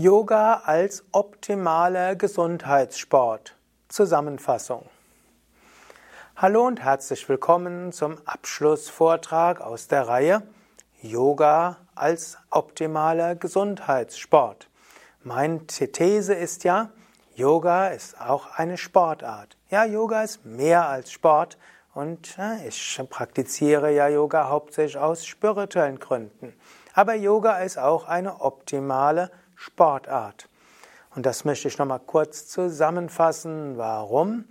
[0.00, 3.54] Yoga als optimaler Gesundheitssport.
[3.88, 4.88] Zusammenfassung.
[6.36, 10.42] Hallo und herzlich willkommen zum Abschlussvortrag aus der Reihe
[11.02, 14.70] Yoga als optimaler Gesundheitssport.
[15.22, 16.88] Meine These ist ja,
[17.34, 19.58] Yoga ist auch eine Sportart.
[19.68, 21.58] Ja, Yoga ist mehr als Sport
[21.92, 26.54] und ich praktiziere ja Yoga hauptsächlich aus spirituellen Gründen.
[26.94, 30.48] Aber Yoga ist auch eine optimale Sportart.
[31.14, 33.76] Und das möchte ich nochmal kurz zusammenfassen.
[33.76, 34.46] Warum?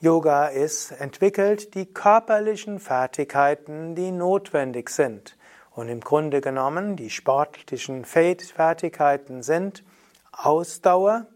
[0.00, 5.36] Yoga ist entwickelt die körperlichen Fertigkeiten, die notwendig sind.
[5.70, 9.84] Und im Grunde genommen, die sportlichen Fertigkeiten sind
[10.32, 11.26] Ausdauer,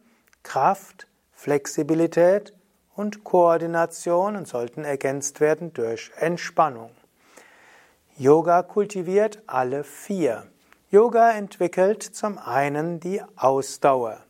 [0.43, 2.53] Kraft, Flexibilität
[2.97, 6.91] und Koordination und sollten ergänzt werden durch Entspannung.
[8.17, 10.49] Yoga kultiviert alle vier.
[10.91, 14.21] Yoga entwickelt zum einen die Ausdauer.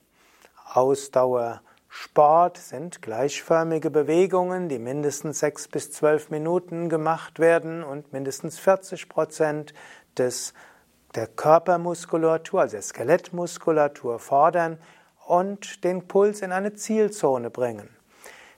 [0.65, 9.09] Ausdauersport sind gleichförmige Bewegungen, die mindestens sechs bis zwölf Minuten gemacht werden und mindestens 40
[9.09, 9.73] Prozent
[10.17, 10.53] des,
[11.15, 14.81] der Körpermuskulatur, also der Skelettmuskulatur fordern
[15.28, 17.89] und den Puls in eine Zielzone bringen.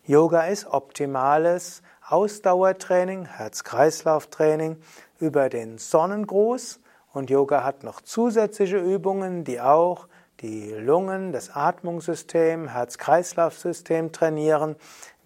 [0.07, 4.79] Yoga ist optimales Ausdauertraining, Herz-Kreislauf-Training
[5.19, 6.81] über den Sonnengruß
[7.13, 10.07] und Yoga hat noch zusätzliche Übungen, die auch
[10.41, 14.77] die Lungen, das Atmungssystem, Herz-Kreislauf-System trainieren,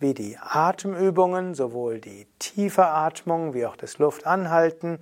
[0.01, 4.99] wie die Atemübungen, sowohl die tiefe Atmung wie auch das Luftanhalten,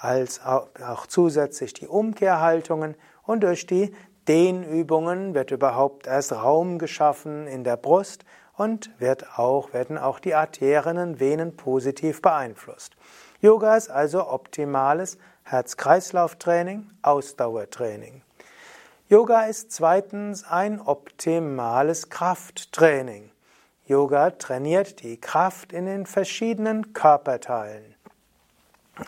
[0.00, 3.94] als auch zusätzlich die Umkehrhaltungen und durch die
[4.26, 8.24] Dehnübungen wird überhaupt erst Raum geschaffen in der Brust
[8.56, 12.96] und wird auch, werden auch die Arterien und Venen positiv beeinflusst.
[13.40, 18.22] Yoga ist also optimales Herz-Kreislauf-Training, Ausdauertraining.
[19.08, 23.30] Yoga ist zweitens ein optimales Krafttraining.
[23.86, 27.94] Yoga trainiert die Kraft in den verschiedenen Körperteilen.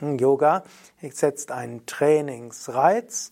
[0.00, 0.64] Yoga
[1.00, 3.30] setzt einen Trainingsreiz,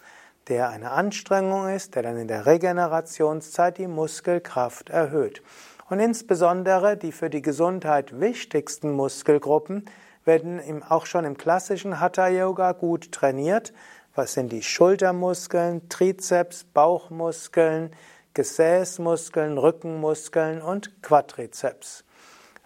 [0.49, 5.43] der eine Anstrengung ist, der dann in der Regenerationszeit die Muskelkraft erhöht.
[5.89, 9.85] Und insbesondere die für die Gesundheit wichtigsten Muskelgruppen
[10.25, 13.73] werden auch schon im klassischen Hatha Yoga gut trainiert.
[14.15, 17.91] Was sind die Schultermuskeln, Trizeps, Bauchmuskeln,
[18.35, 22.05] Gesäßmuskeln, Rückenmuskeln und Quadrizeps.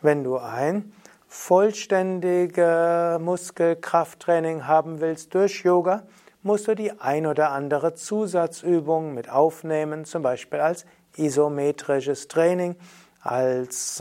[0.00, 0.93] Wenn du ein
[1.27, 6.05] vollständiges Muskelkrafttraining haben willst durch Yoga,
[6.43, 10.87] musst du die ein oder andere Zusatzübung mit aufnehmen, zum Beispiel als
[11.17, 12.77] isometrisches Training
[13.21, 14.00] als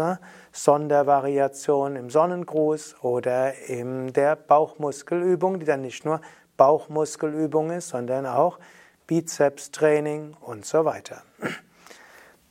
[0.55, 6.21] Sondervariation im Sonnengruß oder in der Bauchmuskelübung, die dann nicht nur
[6.55, 8.57] Bauchmuskelübung ist, sondern auch
[9.05, 11.23] Bizepstraining und so weiter.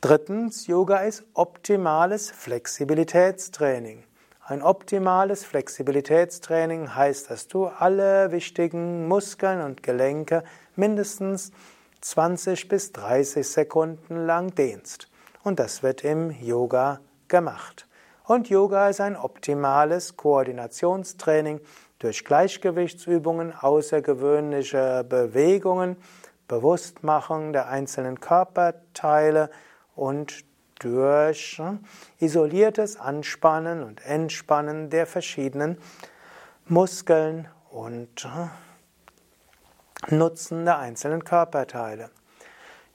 [0.01, 4.03] Drittens, Yoga ist optimales Flexibilitätstraining.
[4.45, 10.43] Ein optimales Flexibilitätstraining heißt, dass du alle wichtigen Muskeln und Gelenke
[10.75, 11.51] mindestens
[12.01, 15.09] 20 bis 30 Sekunden lang dehnst.
[15.41, 17.87] Und das wird im Yoga gemacht.
[18.27, 21.61] Und Yoga ist ein optimales Koordinationstraining
[21.99, 25.95] durch Gleichgewichtsübungen, außergewöhnliche Bewegungen,
[26.47, 29.51] Bewusstmachung der einzelnen Körperteile
[29.95, 30.43] und
[30.79, 31.61] durch
[32.19, 35.77] isoliertes Anspannen und Entspannen der verschiedenen
[36.65, 38.27] Muskeln und
[40.09, 42.09] Nutzen der einzelnen Körperteile.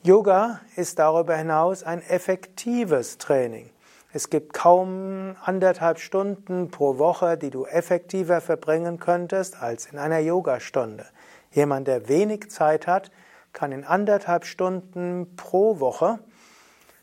[0.03, 3.71] Yoga ist darüber hinaus ein effektives Training.
[4.13, 10.19] Es gibt kaum anderthalb Stunden pro Woche, die du effektiver verbringen könntest als in einer
[10.19, 11.07] Yogastunde.
[11.53, 13.13] Jemand, der wenig Zeit hat,
[13.53, 16.19] kann in anderthalb Stunden pro Woche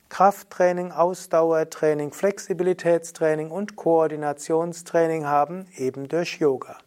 [0.10, 6.78] Krafttraining, Ausdauertraining, Flexibilitätstraining und Koordinationstraining haben, eben durch Yoga.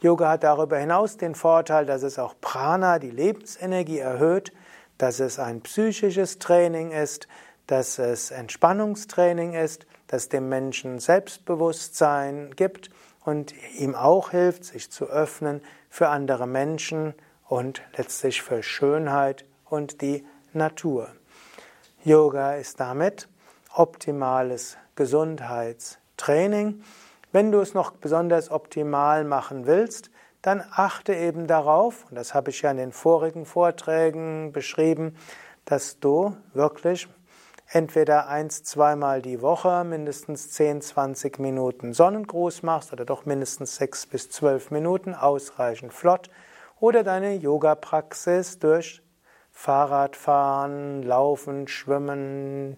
[0.00, 4.52] Yoga hat darüber hinaus den Vorteil, dass es auch Prana, die Lebensenergie, erhöht,
[4.98, 7.26] dass es ein psychisches Training ist,
[7.72, 12.90] dass es Entspannungstraining ist, dass dem Menschen Selbstbewusstsein gibt
[13.24, 17.14] und ihm auch hilft, sich zu öffnen für andere Menschen
[17.48, 20.22] und letztlich für Schönheit und die
[20.52, 21.08] Natur.
[22.04, 23.30] Yoga ist damit
[23.74, 26.82] optimales Gesundheitstraining.
[27.32, 30.10] Wenn du es noch besonders optimal machen willst,
[30.42, 35.16] dann achte eben darauf, und das habe ich ja in den vorigen Vorträgen beschrieben,
[35.64, 37.08] dass du wirklich
[37.72, 44.04] entweder eins, zweimal die Woche mindestens 10, 20 Minuten Sonnengruß machst oder doch mindestens sechs
[44.04, 46.28] bis zwölf Minuten, ausreichend flott,
[46.80, 49.02] oder deine Yoga-Praxis durch
[49.52, 52.76] Fahrradfahren, Laufen, Schwimmen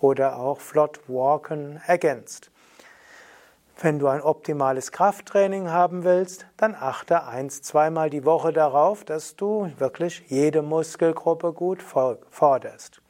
[0.00, 2.50] oder auch flott Walken ergänzt.
[3.80, 9.36] Wenn du ein optimales Krafttraining haben willst, dann achte eins, zweimal die Woche darauf, dass
[9.36, 13.02] du wirklich jede Muskelgruppe gut forderst.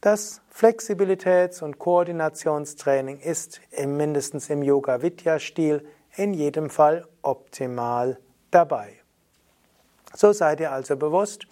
[0.00, 5.84] Das Flexibilitäts- und Koordinationstraining ist mindestens im Yoga-Vidya-Stil
[6.14, 8.20] in jedem Fall optimal
[8.52, 8.92] dabei.
[10.14, 11.48] So sei dir also bewusst,